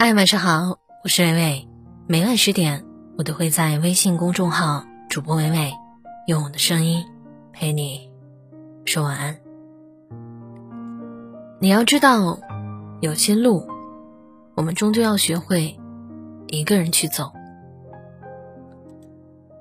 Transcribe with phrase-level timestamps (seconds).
[0.00, 1.68] 嗨，晚上好，我是微微。
[2.06, 2.84] 每晚十点，
[3.16, 5.72] 我都会在微信公众号“主播微微”
[6.28, 7.04] 用我的声音
[7.52, 8.08] 陪你
[8.84, 9.36] 说晚安。
[11.58, 12.38] 你要知道，
[13.00, 13.66] 有些路，
[14.54, 15.76] 我们终究要学会
[16.46, 17.32] 一个人去走。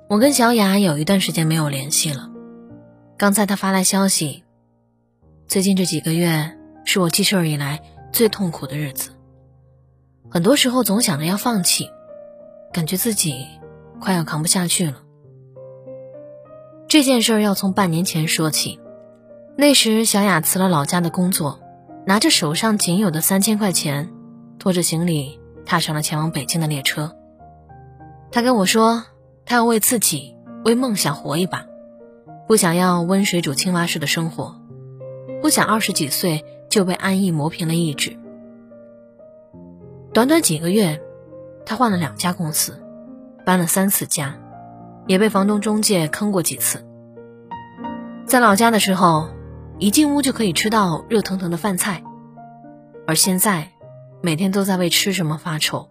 [0.07, 2.29] 我跟小雅有一段时间没有联系了。
[3.17, 4.43] 刚才她发来消息，
[5.47, 7.81] 最近这几个月是我记事儿以来
[8.13, 9.16] 最痛苦的日子。
[10.29, 11.89] 很多时候总想着要放弃，
[12.73, 13.45] 感觉自己
[13.99, 14.97] 快要扛不下去了。
[16.87, 18.79] 这件事儿要从半年前说起。
[19.55, 21.59] 那时小雅辞了老家的工作，
[22.05, 24.09] 拿着手上仅有的三千块钱，
[24.59, 27.15] 拖着行李踏上了前往北京的列车。
[28.29, 29.04] 她跟我说，
[29.46, 31.65] 她要为自己、为梦想活一把，
[32.47, 34.55] 不想要温水煮青蛙式的生活，
[35.41, 38.16] 不想二十几岁就被安逸磨平了意志。
[40.14, 41.02] 短短几个月，
[41.66, 42.81] 他换了两家公司，
[43.45, 44.36] 搬了三次家，
[45.05, 46.86] 也被房东中介坑过几次。
[48.25, 49.30] 在老家的时候，
[49.77, 52.03] 一进屋就可以吃到热腾腾的饭菜，
[53.05, 53.72] 而现在，
[54.22, 55.89] 每天都在为吃什么发愁。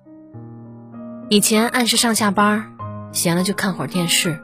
[1.28, 2.72] 以前按时上下班，
[3.12, 4.40] 闲了就看会儿电视，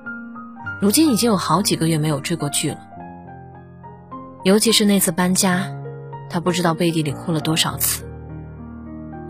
[0.81, 2.79] 如今已经有好几个月没有追过剧了。
[4.45, 5.75] 尤其是那次搬家，
[6.31, 8.05] 他不知道背地里哭了多少次。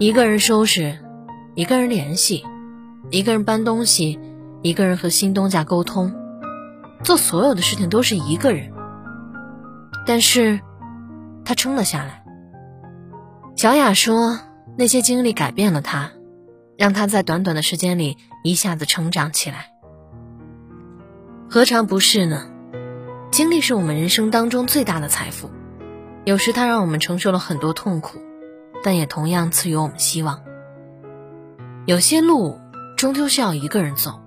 [0.03, 0.98] 一个人收拾，
[1.55, 2.45] 一个人联系，
[3.11, 4.19] 一个人搬东西，
[4.61, 6.12] 一个人和新东家沟通，
[7.05, 8.72] 做所有的事情都是一个人。
[10.05, 10.59] 但是，
[11.44, 12.25] 他撑了下来。
[13.55, 14.41] 小雅说
[14.77, 16.11] ：“那些经历改变了他，
[16.77, 19.70] 让他在短短的时间里一下子成长起来。
[21.48, 22.48] 何尝不是呢？
[23.31, 25.48] 经历是我们人生当中最大的财富，
[26.25, 28.19] 有时它让我们承受了很多痛苦。”
[28.83, 30.42] 但也同样赐予我们希望。
[31.86, 32.61] 有些路
[32.97, 34.20] 终究是要一个人走，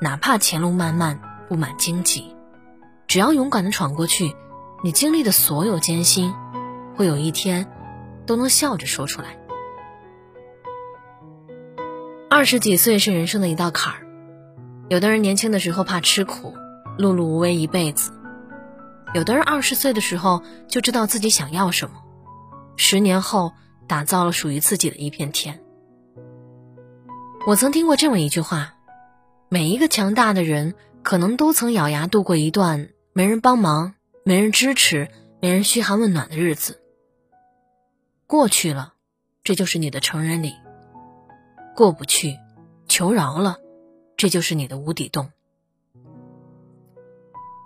[0.00, 2.34] 哪怕前路漫漫布满荆棘，
[3.06, 4.34] 只要勇敢的闯过去，
[4.82, 6.34] 你经历的所有艰辛，
[6.96, 7.66] 会有一天
[8.26, 9.38] 都能笑着说出来。
[12.28, 14.06] 二十几岁是人生的一道坎儿，
[14.88, 16.54] 有的人年轻的时候怕吃苦，
[16.98, 18.10] 碌碌无为一辈子；
[19.14, 21.94] 有的人二十岁的时候就知道自己想要什么。
[22.76, 23.52] 十年后，
[23.86, 25.62] 打造了属于自己的一片天。
[27.46, 28.74] 我曾听过这么一句话：
[29.48, 33.94] 每一个强大的人，可能都曾咬牙度过一段没人帮忙、
[34.24, 35.08] 没人支持、
[35.40, 36.80] 没人嘘寒问暖的日子。
[38.26, 38.94] 过去了，
[39.44, 40.52] 这就是你的成人礼；
[41.76, 42.38] 过不去，
[42.88, 43.58] 求饶了，
[44.16, 45.30] 这就是你的无底洞。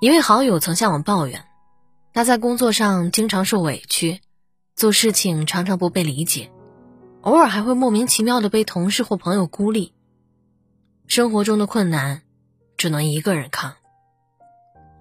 [0.01, 1.45] 一位好友曾向我抱怨，
[2.13, 4.21] 他在工作上经常受委屈。
[4.77, 6.51] 做事情常常不被理解，
[7.23, 9.95] 偶尔还会莫名其妙的被同事或朋友孤立。
[11.07, 12.21] 生活中的困难，
[12.77, 13.73] 只能一个人扛。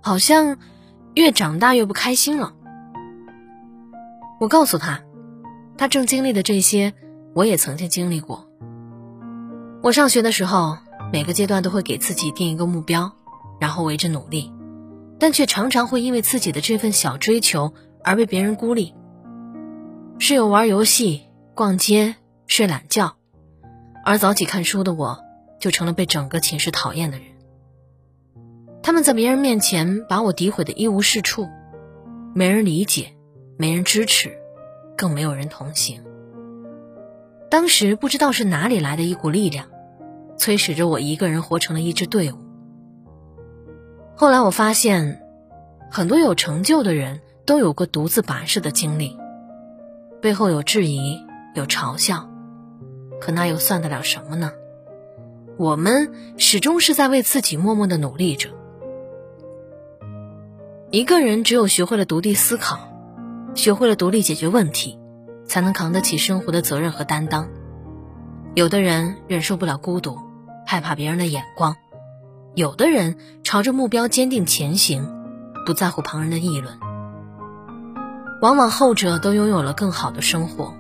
[0.02, 0.58] 好像
[1.14, 2.54] 越长大越不开心了。
[4.40, 5.04] 我告诉他，
[5.78, 6.94] 他正经历的这些，
[7.34, 8.48] 我也曾经经历过。
[9.84, 10.78] 我上学的时候，
[11.12, 13.12] 每个阶段都会给自己定一个目标，
[13.60, 14.54] 然后为之努力，
[15.20, 17.74] 但却常常会因为自己的这份小追求
[18.06, 18.94] 而被别人孤立。
[20.18, 22.16] 室友玩游戏、逛街、
[22.48, 23.18] 睡懒觉，
[24.06, 25.20] 而早起看书的我，
[25.60, 27.28] 就成了被整个寝室讨厌的人。
[28.82, 31.50] 他们在别人面前把我诋毁的一无是处，
[32.34, 33.14] 没人理解，
[33.58, 34.32] 没人支持，
[34.96, 36.02] 更没有人同行。
[37.52, 39.68] 当时不知道是哪里来的一股力量，
[40.38, 42.38] 催使着我一个人活成了一支队伍。
[44.16, 45.22] 后来我发现，
[45.92, 49.18] 很多有成就的人都有过独自跋涉的经历。
[50.26, 52.28] 背后有质疑，有嘲笑，
[53.22, 54.54] 可那又算得了什么呢？
[55.56, 58.50] 我们始终是在为自己默默的努力着。
[60.90, 62.90] 一个人只有学会了独立思考，
[63.54, 64.98] 学会了独立解决问题，
[65.46, 67.48] 才能扛得起生活的责任和担当。
[68.56, 70.18] 有的人忍受不了孤独，
[70.66, 71.76] 害怕别人的眼光；
[72.56, 75.08] 有的人朝着目标坚定前行，
[75.68, 76.80] 不在乎旁人的议论。
[78.42, 80.74] 往往后者都拥有了更好的生活。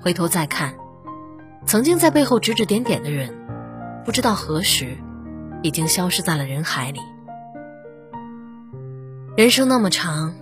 [0.00, 0.74] 回头再看，
[1.66, 3.34] 曾经在背后指指点点的人，
[4.04, 4.96] 不知道何时
[5.62, 7.00] 已经消失在了人海里。
[9.36, 10.34] 人生那么长，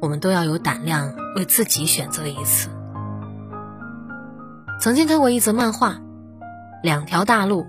[0.00, 2.70] 我们都要有胆量为自己选择一次。
[4.80, 5.98] 曾经看过一则漫画，
[6.82, 7.66] 两条大路，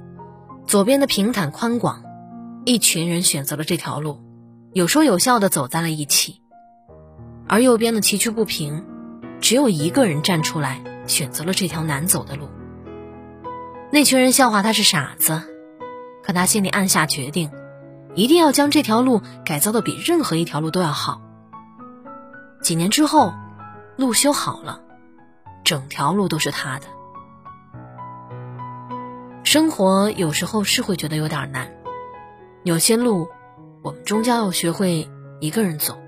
[0.67, 2.03] 左边的平坦宽广，
[2.65, 4.19] 一群人选择了这条路，
[4.73, 6.41] 有说有笑的走在了一起。
[7.47, 8.83] 而右边的崎岖不平，
[9.39, 12.49] 只有一个人站出来，选择了这条难走的路。
[13.91, 15.41] 那群人笑话他是傻子，
[16.23, 17.51] 可他心里暗下决定，
[18.15, 21.21] 一定要将这条路改造的比任何一条路都要好。
[22.61, 23.33] 几年之后，
[23.95, 24.81] 路修好了，
[25.63, 26.87] 整条路都是他的。
[29.43, 31.71] 生活有时候是会觉得有点难，
[32.63, 33.29] 有些路，
[33.83, 35.07] 我们终将要学会
[35.39, 35.99] 一个人走。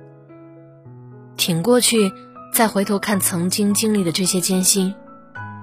[1.38, 2.12] 挺过去，
[2.52, 4.94] 再回头看曾经经历的这些艰辛，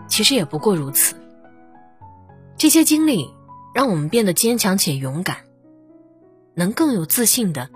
[0.08, 1.16] 其实也不过如此。
[2.56, 3.34] 这些经历
[3.74, 5.38] 让我们变得坚强且勇敢，
[6.54, 7.68] 能更有自信的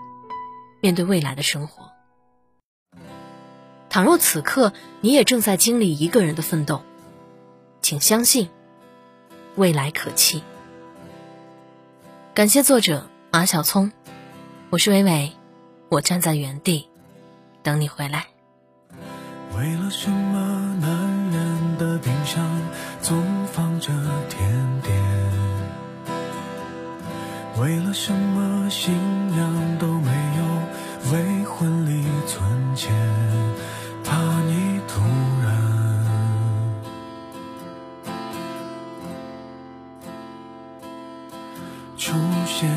[0.81, 1.91] 面对未来的生活。
[3.91, 6.83] 倘若此刻你也正在经历一个人的奋斗，
[7.83, 8.49] 请相信。
[9.57, 10.45] 未来可期。
[12.33, 13.91] 感谢作者马小聪，
[14.71, 15.33] 我是伟伟，
[15.89, 16.89] 我站在原地
[17.63, 18.27] 等你回来。
[19.57, 20.91] 为了什么男
[21.31, 22.45] 人的冰箱
[23.01, 23.93] 总放着
[24.29, 24.97] 甜点？
[27.61, 28.95] 为了什么新
[29.33, 32.93] 娘都没有为婚礼存钱？
[34.05, 35.01] 怕你突
[35.43, 35.49] 然。
[41.97, 42.15] 出
[42.47, 42.71] 现，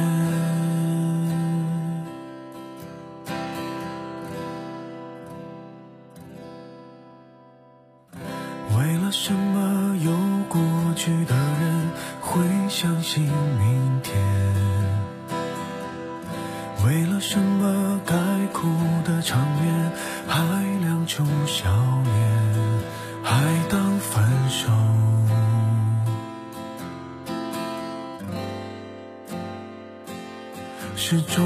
[13.14, 14.16] 信明天？
[16.86, 18.16] 为了什么该
[18.54, 18.70] 哭
[19.04, 19.92] 的场面
[20.30, 20.40] 还
[20.80, 21.70] 亮出笑
[22.06, 22.16] 脸，
[23.22, 24.70] 还当分手？
[30.96, 31.46] 是终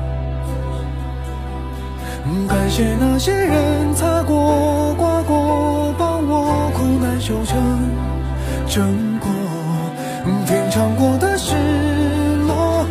[2.51, 7.57] 感谢那些人擦过、刮过，帮我苦难修成
[8.67, 9.29] 正果，
[10.45, 11.55] 品尝过的失
[12.45, 12.85] 落，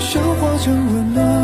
[0.00, 1.37] 消化成温暖。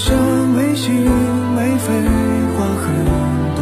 [0.00, 0.16] 我好像
[0.48, 1.04] 没心
[1.54, 1.92] 没肺，
[2.56, 2.82] 话很
[3.54, 3.60] 多。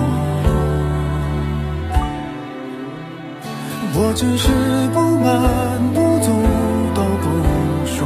[3.95, 4.47] 我只是
[4.95, 5.27] 不满
[5.93, 6.31] 不足
[6.95, 7.27] 都不
[7.85, 7.97] 说。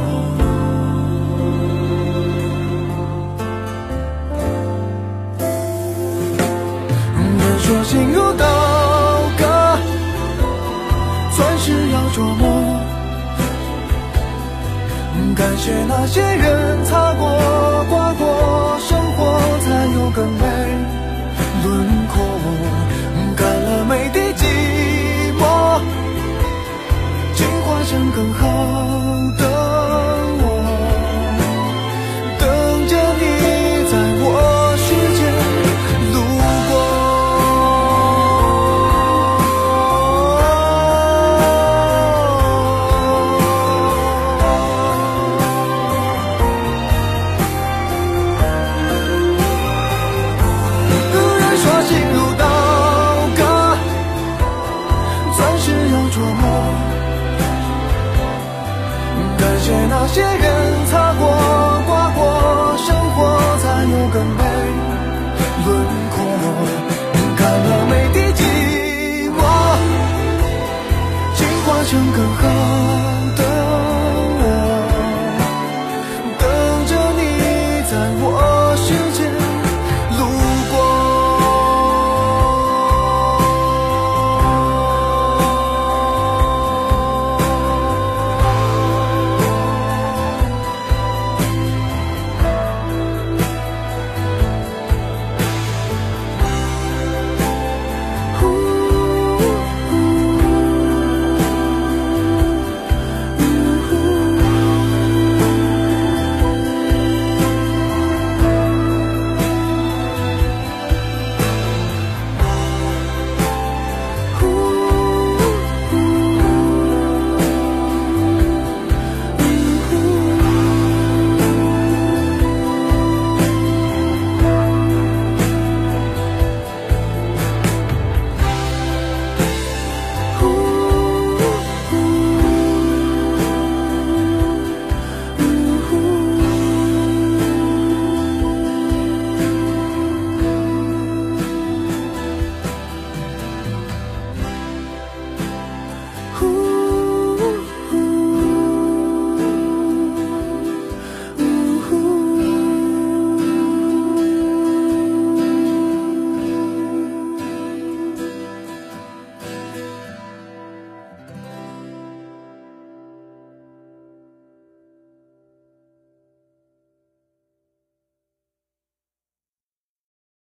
[7.37, 8.43] 人说心如刀
[9.37, 9.43] 割，
[11.35, 12.52] 钻石要琢磨。
[15.43, 17.27] 感谢那些人擦过。
[17.89, 20.45] 刮过，生活才有更美
[21.65, 22.15] 轮廓，
[23.35, 24.45] 干了每滴寂
[25.37, 25.81] 寞，
[27.35, 28.92] 进化成更好